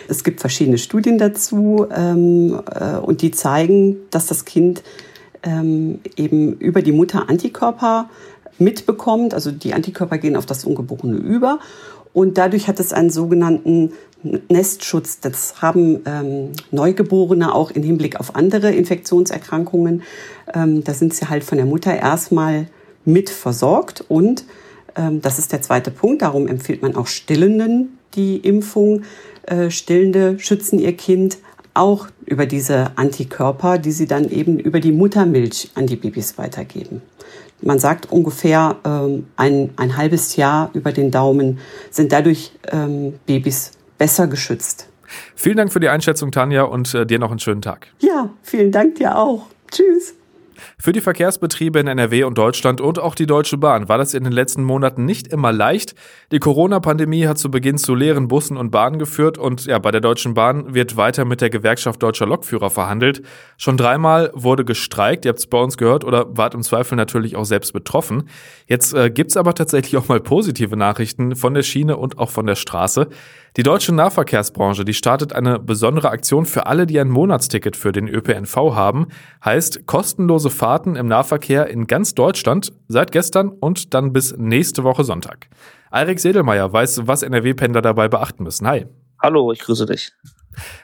Es 0.09 0.25
gibt 0.25 0.41
verschiedene 0.41 0.77
Studien 0.77 1.17
dazu 1.17 1.87
ähm, 1.95 2.61
äh, 2.69 2.97
und 2.97 3.21
die 3.21 3.31
zeigen, 3.31 3.95
dass 4.11 4.27
das 4.27 4.43
Kind 4.43 4.83
ähm, 5.43 5.99
eben 6.17 6.57
über 6.57 6.81
die 6.81 6.91
Mutter 6.91 7.29
Antikörper 7.29 8.09
mitbekommt. 8.59 9.33
Also 9.33 9.51
die 9.51 9.73
Antikörper 9.73 10.17
gehen 10.17 10.35
auf 10.35 10.45
das 10.45 10.65
Ungeborene 10.65 11.17
über 11.17 11.59
und 12.13 12.37
dadurch 12.37 12.67
hat 12.67 12.79
es 12.79 12.93
einen 12.93 13.09
sogenannten 13.09 13.93
Nestschutz. 14.49 15.19
Das 15.19 15.61
haben 15.61 16.01
ähm, 16.05 16.51
Neugeborene 16.71 17.53
auch 17.53 17.71
im 17.71 17.83
Hinblick 17.83 18.19
auf 18.19 18.35
andere 18.35 18.71
Infektionserkrankungen. 18.71 20.03
Ähm, 20.53 20.83
da 20.83 20.93
sind 20.93 21.13
sie 21.13 21.27
halt 21.27 21.43
von 21.43 21.57
der 21.57 21.65
Mutter 21.65 21.93
erstmal 21.95 22.67
mit 23.03 23.29
versorgt. 23.29 24.05
Und 24.07 24.45
ähm, 24.95 25.21
das 25.21 25.39
ist 25.39 25.51
der 25.51 25.61
zweite 25.61 25.91
Punkt. 25.91 26.21
Darum 26.21 26.47
empfiehlt 26.47 26.81
man 26.81 26.95
auch 26.95 27.07
Stillenden 27.07 27.97
die 28.13 28.37
Impfung. 28.37 29.01
Äh, 29.43 29.71
Stillende 29.71 30.39
schützen 30.39 30.79
ihr 30.79 30.95
Kind 30.95 31.37
auch 31.73 32.07
über 32.25 32.45
diese 32.45 32.91
Antikörper, 32.97 33.79
die 33.79 33.91
sie 33.91 34.05
dann 34.05 34.29
eben 34.29 34.59
über 34.59 34.79
die 34.79 34.91
Muttermilch 34.91 35.71
an 35.73 35.87
die 35.87 35.95
Babys 35.95 36.37
weitergeben. 36.37 37.01
Man 37.63 37.79
sagt 37.79 38.11
ungefähr 38.11 38.77
ähm, 38.85 39.27
ein, 39.35 39.71
ein 39.77 39.97
halbes 39.97 40.35
Jahr 40.35 40.69
über 40.73 40.91
den 40.91 41.11
Daumen 41.11 41.59
sind 41.89 42.11
dadurch 42.11 42.51
ähm, 42.71 43.13
Babys 43.25 43.71
besser 43.97 44.27
geschützt. 44.27 44.89
Vielen 45.35 45.57
Dank 45.57 45.71
für 45.71 45.79
die 45.79 45.89
Einschätzung, 45.89 46.31
Tanja, 46.31 46.63
und 46.63 46.93
äh, 46.93 47.05
dir 47.05 47.19
noch 47.19 47.29
einen 47.29 47.39
schönen 47.39 47.61
Tag. 47.61 47.87
Ja, 47.99 48.29
vielen 48.41 48.71
Dank 48.71 48.95
dir 48.95 49.17
auch. 49.17 49.47
Tschüss. 49.71 50.15
Für 50.83 50.91
die 50.91 50.99
Verkehrsbetriebe 50.99 51.79
in 51.79 51.87
NRW 51.87 52.25
und 52.25 52.37
Deutschland 52.37 52.81
und 52.81 52.99
auch 52.99 53.15
die 53.15 53.25
Deutsche 53.25 53.57
Bahn 53.57 53.87
war 53.87 53.97
das 53.97 54.13
in 54.13 54.25
den 54.25 54.33
letzten 54.33 54.65
Monaten 54.65 55.05
nicht 55.05 55.29
immer 55.29 55.53
leicht. 55.53 55.95
Die 56.33 56.39
Corona-Pandemie 56.39 57.25
hat 57.25 57.37
zu 57.37 57.49
Beginn 57.49 57.77
zu 57.77 57.95
leeren 57.95 58.27
Bussen 58.27 58.57
und 58.57 58.69
Bahnen 58.69 58.99
geführt 58.99 59.37
und 59.37 59.63
ja, 59.65 59.79
bei 59.79 59.91
der 59.91 60.01
Deutschen 60.01 60.33
Bahn 60.33 60.73
wird 60.73 60.97
weiter 60.97 61.23
mit 61.23 61.39
der 61.39 61.49
Gewerkschaft 61.49 62.03
Deutscher 62.03 62.25
Lokführer 62.25 62.69
verhandelt. 62.69 63.21
Schon 63.55 63.77
dreimal 63.77 64.29
wurde 64.33 64.65
gestreikt, 64.65 65.23
ihr 65.23 65.29
habt 65.29 65.39
es 65.39 65.47
bei 65.47 65.57
uns 65.57 65.77
gehört 65.77 66.03
oder 66.03 66.35
wart 66.35 66.53
im 66.53 66.63
Zweifel 66.63 66.97
natürlich 66.97 67.37
auch 67.37 67.45
selbst 67.45 67.71
betroffen. 67.71 68.27
Jetzt 68.67 68.93
äh, 68.93 69.09
es 69.25 69.37
aber 69.37 69.53
tatsächlich 69.53 69.95
auch 69.95 70.09
mal 70.09 70.19
positive 70.19 70.75
Nachrichten 70.75 71.37
von 71.37 71.53
der 71.53 71.63
Schiene 71.63 71.95
und 71.95 72.17
auch 72.17 72.29
von 72.29 72.45
der 72.45 72.55
Straße. 72.55 73.07
Die 73.55 73.61
deutsche 73.61 73.93
Nahverkehrsbranche, 73.93 74.83
die 74.83 74.95
startet 74.95 75.33
eine 75.33 75.59
besondere 75.59 76.09
Aktion 76.09 76.47
für 76.47 76.65
alle, 76.65 76.87
die 76.87 76.99
ein 76.99 77.09
Monatsticket 77.09 77.77
für 77.77 77.91
den 77.91 78.07
ÖPNV 78.07 78.55
haben. 78.73 79.09
Heißt 79.45 79.85
kostenlose 79.85 80.49
Fahrten 80.49 80.95
im 80.95 81.05
Nahverkehr 81.05 81.67
in 81.67 81.85
ganz 81.85 82.15
Deutschland 82.15 82.73
seit 82.87 83.11
gestern 83.11 83.49
und 83.49 83.93
dann 83.93 84.11
bis 84.11 84.35
nächste 84.35 84.83
Woche 84.83 85.03
Sonntag. 85.03 85.49
Eirik 85.91 86.19
Sedelmeier 86.19 86.73
weiß, 86.73 87.05
was 87.05 87.21
NRW-Pendler 87.21 87.83
dabei 87.83 88.07
beachten 88.07 88.41
müssen. 88.41 88.67
Hi. 88.67 88.87
Hallo, 89.21 89.51
ich 89.51 89.59
grüße 89.59 89.85
dich. 89.85 90.11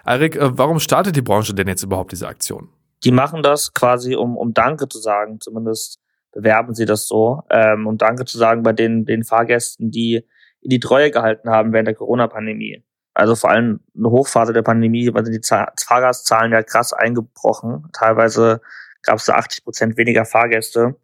Eirik, 0.04 0.36
äh, 0.36 0.56
warum 0.56 0.80
startet 0.80 1.16
die 1.16 1.24
Branche 1.24 1.56
denn 1.56 1.68
jetzt 1.68 1.82
überhaupt 1.82 2.12
diese 2.12 2.28
Aktion? 2.28 2.70
Die 3.04 3.12
machen 3.12 3.42
das 3.42 3.74
quasi, 3.74 4.16
um, 4.16 4.38
um 4.38 4.54
Danke 4.54 4.88
zu 4.88 5.00
sagen. 5.00 5.40
Zumindest 5.40 6.00
bewerben 6.32 6.76
sie 6.76 6.86
das 6.86 7.08
so. 7.08 7.42
Ähm, 7.50 7.88
um 7.88 7.98
Danke 7.98 8.26
zu 8.26 8.38
sagen 8.38 8.62
bei 8.62 8.74
den, 8.74 9.06
den 9.06 9.24
Fahrgästen, 9.24 9.90
die 9.90 10.24
die 10.62 10.80
Treue 10.80 11.12
gehalten 11.12 11.50
haben 11.50 11.74
während 11.74 11.88
der 11.88 11.96
Corona-Pandemie. 11.96 12.84
Also 13.14 13.36
vor 13.36 13.50
allem 13.50 13.82
eine 13.98 14.10
Hochphase 14.10 14.54
der 14.54 14.62
Pandemie, 14.62 15.06
sind 15.06 15.32
die 15.32 15.84
Fahrgastzahlen 15.86 16.52
ja 16.52 16.64
krass 16.64 16.94
eingebrochen. 16.94 17.90
Teilweise 17.94 18.62
gab 19.02 19.18
es 19.18 19.26
da 19.26 19.34
80 19.36 19.64
Prozent 19.64 19.98
weniger 19.98 20.26
Fahrgäste. 20.26 20.96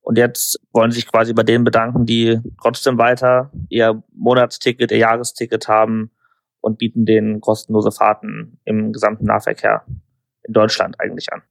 Und 0.00 0.18
jetzt 0.18 0.60
wollen 0.72 0.92
sich 0.92 1.10
quasi 1.10 1.32
bei 1.32 1.42
denen 1.42 1.64
bedanken, 1.64 2.06
die 2.06 2.40
trotzdem 2.62 2.98
weiter 2.98 3.50
ihr 3.68 4.02
Monatsticket, 4.12 4.92
ihr 4.92 4.98
Jahresticket 4.98 5.66
haben 5.66 6.12
und 6.60 6.78
bieten 6.78 7.06
denen 7.06 7.40
kostenlose 7.40 7.90
Fahrten 7.90 8.60
im 8.64 8.92
gesamten 8.92 9.24
Nahverkehr 9.24 9.84
in 10.44 10.52
Deutschland 10.52 11.00
eigentlich 11.00 11.32
an. 11.32 11.42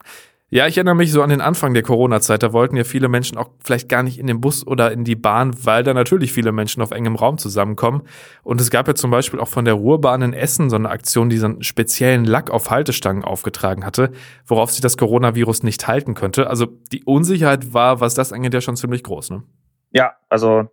Ja, 0.51 0.67
ich 0.67 0.77
erinnere 0.77 0.95
mich 0.95 1.11
so 1.11 1.23
an 1.23 1.31
den 1.31 1.41
Anfang 1.41 1.73
der 1.73 1.81
Corona-Zeit. 1.81 2.43
Da 2.43 2.53
wollten 2.53 2.77
ja 2.77 2.83
viele 2.83 3.07
Menschen 3.07 3.37
auch 3.37 3.49
vielleicht 3.63 3.89
gar 3.89 4.03
nicht 4.03 4.19
in 4.19 4.27
den 4.27 4.41
Bus 4.41 4.65
oder 4.65 4.91
in 4.91 5.03
die 5.03 5.15
Bahn, 5.15 5.55
weil 5.65 5.83
da 5.83 5.93
natürlich 5.95 6.33
viele 6.33 6.51
Menschen 6.51 6.83
auf 6.83 6.91
engem 6.91 7.15
Raum 7.15 7.39
zusammenkommen. 7.39 8.03
Und 8.43 8.61
es 8.61 8.69
gab 8.69 8.87
ja 8.87 8.93
zum 8.93 9.09
Beispiel 9.09 9.39
auch 9.39 9.47
von 9.47 9.65
der 9.65 9.73
Ruhrbahn 9.73 10.21
in 10.21 10.33
Essen 10.33 10.69
so 10.69 10.75
eine 10.75 10.89
Aktion, 10.89 11.29
die 11.29 11.37
so 11.37 11.47
einen 11.47 11.63
speziellen 11.63 12.25
Lack 12.25 12.51
auf 12.51 12.69
Haltestangen 12.69 13.23
aufgetragen 13.23 13.85
hatte, 13.85 14.11
worauf 14.45 14.69
sich 14.69 14.81
das 14.81 14.97
Coronavirus 14.97 15.63
nicht 15.63 15.87
halten 15.87 16.13
könnte. 16.13 16.47
Also 16.47 16.67
die 16.91 17.03
Unsicherheit 17.03 17.73
war, 17.73 17.99
was 17.99 18.13
das 18.13 18.31
angeht, 18.31 18.53
ja 18.53 18.61
schon 18.61 18.77
ziemlich 18.77 19.03
groß, 19.03 19.31
ne? 19.31 19.43
Ja, 19.91 20.13
also 20.29 20.69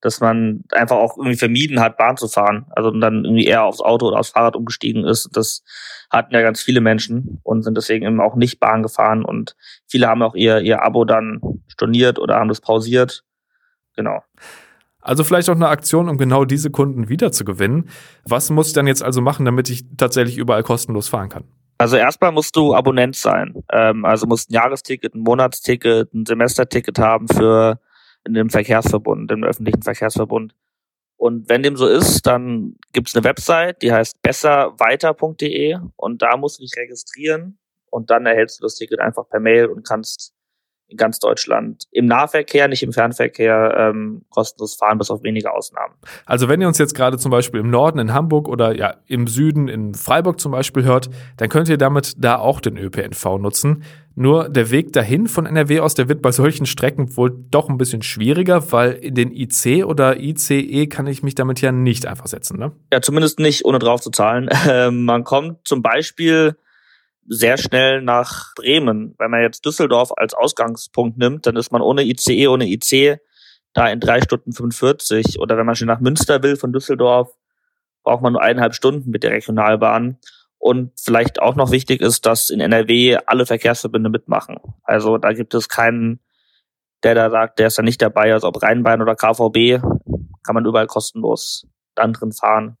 dass 0.00 0.20
man 0.20 0.64
einfach 0.72 0.96
auch 0.96 1.16
irgendwie 1.16 1.36
vermieden 1.36 1.80
hat, 1.80 1.96
Bahn 1.96 2.16
zu 2.16 2.28
fahren. 2.28 2.66
Also 2.70 2.90
dann 2.90 3.24
irgendwie 3.24 3.46
eher 3.46 3.64
aufs 3.64 3.80
Auto 3.80 4.08
oder 4.08 4.20
aufs 4.20 4.30
Fahrrad 4.30 4.56
umgestiegen 4.56 5.04
ist. 5.04 5.28
Das 5.32 5.62
hatten 6.10 6.34
ja 6.34 6.42
ganz 6.42 6.60
viele 6.60 6.80
Menschen 6.80 7.40
und 7.42 7.62
sind 7.62 7.76
deswegen 7.76 8.06
eben 8.06 8.20
auch 8.20 8.36
nicht 8.36 8.60
Bahn 8.60 8.82
gefahren. 8.82 9.24
Und 9.24 9.56
viele 9.86 10.06
haben 10.06 10.22
auch 10.22 10.34
ihr, 10.34 10.60
ihr 10.60 10.82
Abo 10.84 11.04
dann 11.04 11.40
storniert 11.66 12.18
oder 12.18 12.36
haben 12.36 12.48
das 12.48 12.60
pausiert. 12.60 13.24
Genau. 13.96 14.22
Also 15.00 15.24
vielleicht 15.24 15.48
auch 15.48 15.56
eine 15.56 15.68
Aktion, 15.68 16.08
um 16.08 16.18
genau 16.18 16.44
diese 16.44 16.70
Kunden 16.70 17.08
wiederzugewinnen. 17.08 17.88
Was 18.24 18.50
muss 18.50 18.68
ich 18.68 18.74
dann 18.74 18.86
jetzt 18.86 19.02
also 19.02 19.20
machen, 19.20 19.44
damit 19.44 19.68
ich 19.70 19.84
tatsächlich 19.96 20.38
überall 20.38 20.62
kostenlos 20.62 21.08
fahren 21.08 21.28
kann? 21.28 21.44
Also 21.78 21.96
erstmal 21.96 22.32
musst 22.32 22.56
du 22.56 22.74
Abonnent 22.74 23.16
sein. 23.16 23.54
Ähm, 23.72 24.04
also 24.04 24.26
musst 24.26 24.50
ein 24.50 24.54
Jahresticket, 24.54 25.14
ein 25.14 25.20
Monatsticket, 25.20 26.12
ein 26.12 26.26
Semesterticket 26.26 26.98
haben 26.98 27.28
für 27.28 27.80
in 28.24 28.34
dem 28.34 28.50
Verkehrsverbund, 28.50 29.30
im 29.30 29.44
öffentlichen 29.44 29.82
Verkehrsverbund. 29.82 30.54
Und 31.16 31.48
wenn 31.48 31.62
dem 31.62 31.76
so 31.76 31.86
ist, 31.86 32.26
dann 32.26 32.76
gibt 32.92 33.08
es 33.08 33.16
eine 33.16 33.24
Website, 33.24 33.82
die 33.82 33.92
heißt 33.92 34.22
besserweiter.de 34.22 35.78
und 35.96 36.22
da 36.22 36.36
musst 36.36 36.58
du 36.58 36.62
dich 36.62 36.76
registrieren 36.76 37.58
und 37.90 38.10
dann 38.10 38.24
erhältst 38.24 38.60
du 38.60 38.62
das 38.62 38.76
Ticket 38.76 39.00
einfach 39.00 39.28
per 39.28 39.40
Mail 39.40 39.66
und 39.66 39.86
kannst 39.86 40.32
in 40.88 40.96
ganz 40.96 41.18
Deutschland 41.18 41.84
im 41.90 42.06
Nahverkehr, 42.06 42.66
nicht 42.66 42.82
im 42.82 42.92
Fernverkehr, 42.92 43.74
ähm, 43.76 44.22
kostenlos 44.30 44.74
fahren, 44.74 44.96
bis 44.98 45.10
auf 45.10 45.22
wenige 45.22 45.52
Ausnahmen. 45.52 45.94
Also 46.24 46.48
wenn 46.48 46.60
ihr 46.60 46.68
uns 46.68 46.78
jetzt 46.78 46.94
gerade 46.94 47.18
zum 47.18 47.30
Beispiel 47.30 47.60
im 47.60 47.70
Norden 47.70 47.98
in 47.98 48.14
Hamburg 48.14 48.48
oder 48.48 48.74
ja 48.74 48.94
im 49.06 49.26
Süden 49.26 49.68
in 49.68 49.94
Freiburg 49.94 50.40
zum 50.40 50.52
Beispiel 50.52 50.84
hört, 50.84 51.10
dann 51.36 51.50
könnt 51.50 51.68
ihr 51.68 51.76
damit 51.76 52.14
da 52.16 52.38
auch 52.38 52.60
den 52.60 52.78
ÖPNV 52.78 53.38
nutzen. 53.38 53.84
Nur 54.20 54.48
der 54.48 54.72
Weg 54.72 54.92
dahin 54.92 55.28
von 55.28 55.46
NRW 55.46 55.78
aus, 55.78 55.94
der 55.94 56.08
wird 56.08 56.22
bei 56.22 56.32
solchen 56.32 56.66
Strecken 56.66 57.16
wohl 57.16 57.30
doch 57.52 57.68
ein 57.68 57.78
bisschen 57.78 58.02
schwieriger, 58.02 58.72
weil 58.72 58.94
in 58.94 59.14
den 59.14 59.30
IC 59.30 59.84
oder 59.84 60.18
ICE 60.18 60.88
kann 60.88 61.06
ich 61.06 61.22
mich 61.22 61.36
damit 61.36 61.60
ja 61.60 61.70
nicht 61.70 62.04
einfach 62.04 62.26
setzen, 62.26 62.58
ne? 62.58 62.72
Ja, 62.92 63.00
zumindest 63.00 63.38
nicht, 63.38 63.64
ohne 63.64 63.78
drauf 63.78 64.00
zu 64.00 64.10
zahlen. 64.10 64.48
Ähm, 64.68 65.04
man 65.04 65.22
kommt 65.22 65.66
zum 65.66 65.82
Beispiel 65.82 66.56
sehr 67.28 67.58
schnell 67.58 68.02
nach 68.02 68.54
Bremen. 68.56 69.14
Wenn 69.18 69.30
man 69.30 69.40
jetzt 69.40 69.64
Düsseldorf 69.64 70.10
als 70.16 70.34
Ausgangspunkt 70.34 71.16
nimmt, 71.16 71.46
dann 71.46 71.56
ist 71.56 71.70
man 71.70 71.80
ohne 71.80 72.02
ICE, 72.02 72.48
ohne 72.48 72.68
IC 72.68 73.20
da 73.72 73.88
in 73.88 74.00
drei 74.00 74.20
Stunden 74.20 74.52
45. 74.52 75.38
Oder 75.38 75.56
wenn 75.56 75.64
man 75.64 75.76
schon 75.76 75.86
nach 75.86 76.00
Münster 76.00 76.42
will 76.42 76.56
von 76.56 76.72
Düsseldorf, 76.72 77.30
braucht 78.02 78.22
man 78.22 78.32
nur 78.32 78.42
eineinhalb 78.42 78.74
Stunden 78.74 79.10
mit 79.10 79.22
der 79.22 79.30
Regionalbahn. 79.30 80.18
Und 80.58 80.92
vielleicht 81.00 81.40
auch 81.40 81.54
noch 81.54 81.70
wichtig 81.70 82.00
ist, 82.00 82.26
dass 82.26 82.50
in 82.50 82.60
NRW 82.60 83.18
alle 83.26 83.46
Verkehrsverbünde 83.46 84.10
mitmachen. 84.10 84.56
Also 84.82 85.16
da 85.18 85.32
gibt 85.32 85.54
es 85.54 85.68
keinen, 85.68 86.20
der 87.04 87.14
da 87.14 87.30
sagt, 87.30 87.58
der 87.58 87.68
ist 87.68 87.78
da 87.78 87.82
nicht 87.82 88.02
dabei, 88.02 88.32
also 88.32 88.48
ob 88.48 88.62
Rheinbahn 88.62 89.00
oder 89.00 89.14
KVB, 89.14 89.80
kann 90.42 90.54
man 90.54 90.66
überall 90.66 90.86
kostenlos 90.86 91.66
dann 91.94 92.12
drin 92.12 92.32
fahren. 92.32 92.76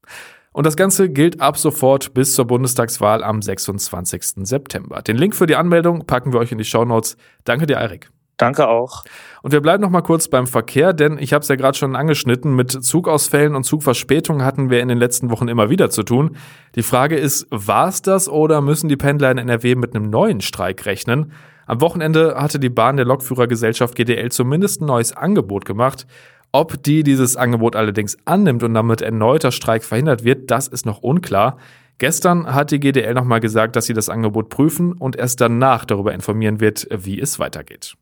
Und 0.52 0.66
das 0.66 0.76
Ganze 0.76 1.08
gilt 1.08 1.40
ab 1.40 1.56
sofort 1.56 2.14
bis 2.14 2.34
zur 2.34 2.46
Bundestagswahl 2.46 3.22
am 3.22 3.42
26. 3.42 4.46
September. 4.46 5.02
Den 5.02 5.16
Link 5.16 5.36
für 5.36 5.46
die 5.46 5.54
Anmeldung 5.54 6.06
packen 6.06 6.32
wir 6.32 6.40
euch 6.40 6.50
in 6.50 6.58
die 6.58 6.64
Shownotes. 6.64 7.16
Danke 7.44 7.66
dir, 7.66 7.76
Erik. 7.76 8.10
Danke 8.38 8.68
auch. 8.68 9.04
Und 9.42 9.52
wir 9.52 9.60
bleiben 9.60 9.82
noch 9.82 9.90
mal 9.90 10.02
kurz 10.02 10.28
beim 10.28 10.46
Verkehr, 10.46 10.92
denn 10.92 11.18
ich 11.18 11.32
habe 11.32 11.42
es 11.42 11.48
ja 11.48 11.56
gerade 11.56 11.76
schon 11.76 11.96
angeschnitten, 11.96 12.54
mit 12.54 12.70
Zugausfällen 12.70 13.56
und 13.56 13.64
Zugverspätungen 13.64 14.44
hatten 14.44 14.70
wir 14.70 14.80
in 14.80 14.88
den 14.88 14.98
letzten 14.98 15.30
Wochen 15.30 15.48
immer 15.48 15.70
wieder 15.70 15.90
zu 15.90 16.04
tun. 16.04 16.36
Die 16.76 16.82
Frage 16.82 17.16
ist, 17.16 17.48
war 17.50 17.88
es 17.88 18.00
das 18.00 18.28
oder 18.28 18.60
müssen 18.60 18.88
die 18.88 18.96
Pendler 18.96 19.32
in 19.32 19.38
NRW 19.38 19.74
mit 19.74 19.94
einem 19.94 20.08
neuen 20.08 20.40
Streik 20.40 20.86
rechnen? 20.86 21.32
Am 21.66 21.80
Wochenende 21.80 22.36
hatte 22.36 22.60
die 22.60 22.70
Bahn 22.70 22.96
der 22.96 23.06
Lokführergesellschaft 23.06 23.96
GDL 23.96 24.30
zumindest 24.30 24.80
ein 24.80 24.86
neues 24.86 25.14
Angebot 25.16 25.64
gemacht. 25.64 26.06
Ob 26.52 26.82
die 26.82 27.02
dieses 27.02 27.36
Angebot 27.36 27.76
allerdings 27.76 28.16
annimmt 28.24 28.62
und 28.62 28.72
damit 28.72 29.02
erneuter 29.02 29.50
Streik 29.50 29.84
verhindert 29.84 30.24
wird, 30.24 30.50
das 30.50 30.68
ist 30.68 30.86
noch 30.86 31.02
unklar. 31.02 31.58
Gestern 31.98 32.54
hat 32.54 32.70
die 32.70 32.78
GDL 32.78 33.12
nochmal 33.12 33.40
gesagt, 33.40 33.74
dass 33.74 33.86
sie 33.86 33.92
das 33.92 34.08
Angebot 34.08 34.48
prüfen 34.48 34.92
und 34.92 35.16
erst 35.16 35.40
danach 35.40 35.84
darüber 35.84 36.14
informieren 36.14 36.60
wird, 36.60 36.86
wie 36.90 37.20
es 37.20 37.40
weitergeht. 37.40 37.96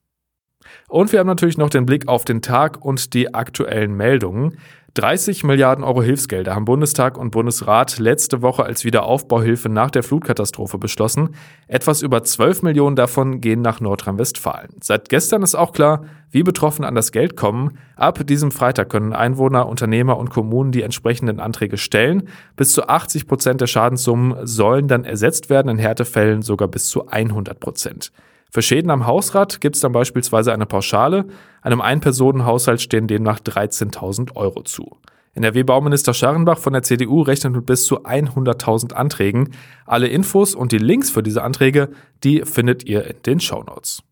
Und 0.89 1.13
wir 1.13 1.21
haben 1.21 1.27
natürlich 1.27 1.59
noch 1.59 1.71
den 1.71 1.87
Blick 1.87 2.09
auf 2.09 2.25
den 2.25 2.43
Tag 2.43 2.85
und 2.85 3.15
die 3.15 3.35
aktuellen 3.35 3.95
Meldungen. 3.97 4.59
30 4.97 5.45
Milliarden 5.45 5.85
Euro 5.85 6.03
Hilfsgelder 6.03 6.55
haben 6.55 6.65
Bundestag 6.65 7.19
und 7.19 7.31
Bundesrat 7.31 7.99
letzte 7.99 8.41
Woche 8.41 8.65
als 8.65 8.83
Wiederaufbauhilfe 8.83 9.69
nach 9.69 9.91
der 9.91 10.03
Flutkatastrophe 10.03 10.79
beschlossen. 10.79 11.35
Etwas 11.69 12.01
über 12.01 12.25
12 12.25 12.63
Millionen 12.63 12.97
davon 12.97 13.43
gehen 13.43 13.61
nach 13.61 13.81
Nordrhein-Westfalen. 13.81 14.71
Seit 14.81 15.11
gestern 15.11 15.43
ist 15.43 15.55
auch 15.55 15.73
klar, 15.73 16.07
wie 16.31 16.43
Betroffene 16.43 16.89
an 16.89 16.95
das 16.95 17.13
Geld 17.13 17.37
kommen. 17.37 17.77
Ab 17.95 18.27
diesem 18.27 18.51
Freitag 18.51 18.89
können 18.89 19.13
Einwohner, 19.13 19.69
Unternehmer 19.69 20.17
und 20.17 20.31
Kommunen 20.31 20.73
die 20.73 20.83
entsprechenden 20.83 21.41
Anträge 21.41 21.77
stellen. 21.77 22.31
Bis 22.57 22.73
zu 22.73 22.89
80 22.89 23.27
Prozent 23.27 23.61
der 23.61 23.67
Schadenssummen 23.67 24.47
sollen 24.47 24.89
dann 24.89 25.05
ersetzt 25.05 25.51
werden, 25.51 25.69
in 25.69 25.77
Härtefällen 25.77 26.41
sogar 26.41 26.69
bis 26.69 26.89
zu 26.89 27.07
100 27.07 27.61
Prozent. 27.61 28.13
Für 28.51 28.63
Schäden 28.63 28.91
am 28.91 29.07
Hausrat 29.07 29.61
gibt 29.61 29.77
es 29.77 29.83
dann 29.83 29.93
beispielsweise 29.93 30.53
eine 30.53 30.67
Pauschale. 30.67 31.27
Einem 31.63 31.81
Ein-Personen-Haushalt 31.81 32.81
stehen 32.81 33.07
demnach 33.07 33.41
13.000 33.41 34.37
Euro 34.37 34.63
zu. 34.63 34.97
NRW-Bauminister 35.35 36.15
Scharrenbach 36.15 36.59
von 36.59 36.73
der 36.73 36.83
CDU 36.83 37.21
rechnet 37.21 37.53
mit 37.53 37.67
bis 37.67 37.85
zu 37.85 38.05
100.000 38.05 38.95
Anträgen. 38.95 39.51
Alle 39.85 40.09
Infos 40.09 40.55
und 40.55 40.73
die 40.73 40.79
Links 40.79 41.11
für 41.11 41.23
diese 41.23 41.43
Anträge, 41.43 41.91
die 42.25 42.43
findet 42.43 42.85
ihr 42.85 43.05
in 43.05 43.17
den 43.27 43.41
Shownotes. 43.41 44.03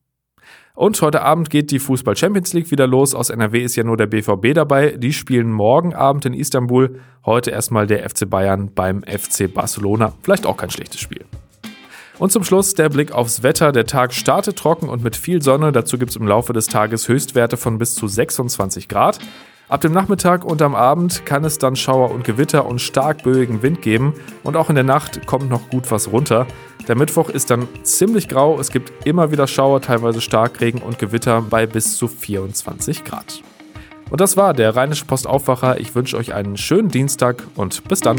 Und 0.74 1.00
heute 1.00 1.22
Abend 1.22 1.50
geht 1.50 1.70
die 1.70 1.78
Fußball 1.78 2.16
Champions 2.16 2.52
League 2.52 2.70
wieder 2.70 2.86
los. 2.86 3.14
Aus 3.14 3.30
NRW 3.30 3.62
ist 3.62 3.76
ja 3.76 3.84
nur 3.84 3.96
der 3.96 4.08
BVB 4.08 4.54
dabei. 4.54 4.96
Die 4.98 5.12
spielen 5.12 5.50
morgen 5.50 5.94
Abend 5.94 6.26
in 6.26 6.34
Istanbul. 6.34 7.00
Heute 7.24 7.52
erstmal 7.52 7.86
der 7.86 8.08
FC 8.10 8.28
Bayern 8.28 8.74
beim 8.74 9.02
FC 9.02 9.52
Barcelona. 9.52 10.12
Vielleicht 10.22 10.46
auch 10.46 10.56
kein 10.56 10.70
schlechtes 10.70 11.00
Spiel. 11.00 11.24
Und 12.18 12.30
zum 12.30 12.44
Schluss 12.44 12.74
der 12.74 12.88
Blick 12.88 13.12
aufs 13.12 13.42
Wetter. 13.42 13.72
Der 13.72 13.86
Tag 13.86 14.14
startet 14.14 14.56
trocken 14.56 14.88
und 14.88 15.02
mit 15.02 15.16
viel 15.16 15.42
Sonne. 15.42 15.72
Dazu 15.72 15.98
gibt 15.98 16.10
es 16.10 16.16
im 16.16 16.28
Laufe 16.28 16.52
des 16.52 16.66
Tages 16.66 17.08
Höchstwerte 17.08 17.56
von 17.56 17.78
bis 17.78 17.94
zu 17.94 18.06
26 18.06 18.88
Grad. 18.88 19.18
Ab 19.68 19.80
dem 19.80 19.92
Nachmittag 19.92 20.44
und 20.44 20.60
am 20.60 20.74
Abend 20.74 21.24
kann 21.24 21.42
es 21.42 21.58
dann 21.58 21.74
Schauer 21.74 22.10
und 22.10 22.22
Gewitter 22.22 22.66
und 22.66 22.80
stark 22.80 23.22
böigen 23.22 23.62
Wind 23.62 23.80
geben 23.80 24.14
und 24.42 24.56
auch 24.56 24.68
in 24.68 24.74
der 24.74 24.84
Nacht 24.84 25.26
kommt 25.26 25.48
noch 25.48 25.70
gut 25.70 25.90
was 25.90 26.12
runter. 26.12 26.46
Der 26.86 26.96
Mittwoch 26.96 27.30
ist 27.30 27.50
dann 27.50 27.66
ziemlich 27.82 28.28
grau, 28.28 28.60
es 28.60 28.70
gibt 28.70 29.06
immer 29.06 29.32
wieder 29.32 29.46
Schauer, 29.46 29.80
teilweise 29.80 30.20
Starkregen 30.20 30.82
und 30.82 30.98
Gewitter 30.98 31.40
bei 31.40 31.66
bis 31.66 31.96
zu 31.96 32.08
24 32.08 33.04
Grad. 33.04 33.42
Und 34.10 34.20
das 34.20 34.36
war 34.36 34.52
der 34.52 34.76
Rheinische 34.76 35.06
Postaufwacher. 35.06 35.80
Ich 35.80 35.94
wünsche 35.94 36.18
euch 36.18 36.34
einen 36.34 36.58
schönen 36.58 36.90
Dienstag 36.90 37.42
und 37.56 37.88
bis 37.88 38.00
dann. 38.00 38.18